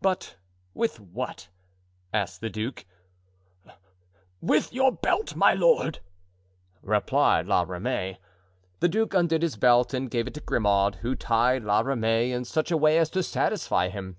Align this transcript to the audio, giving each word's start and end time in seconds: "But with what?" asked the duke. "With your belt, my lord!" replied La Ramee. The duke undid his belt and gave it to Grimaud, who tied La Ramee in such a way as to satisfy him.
"But 0.00 0.36
with 0.72 1.00
what?" 1.00 1.48
asked 2.14 2.40
the 2.40 2.48
duke. 2.48 2.86
"With 4.40 4.72
your 4.72 4.92
belt, 4.92 5.34
my 5.34 5.52
lord!" 5.52 5.98
replied 6.80 7.48
La 7.48 7.62
Ramee. 7.62 8.18
The 8.78 8.88
duke 8.88 9.14
undid 9.14 9.42
his 9.42 9.56
belt 9.56 9.92
and 9.92 10.12
gave 10.12 10.28
it 10.28 10.34
to 10.34 10.40
Grimaud, 10.40 10.98
who 11.02 11.16
tied 11.16 11.64
La 11.64 11.80
Ramee 11.80 12.30
in 12.30 12.44
such 12.44 12.70
a 12.70 12.76
way 12.76 12.98
as 12.98 13.10
to 13.10 13.22
satisfy 13.24 13.88
him. 13.88 14.16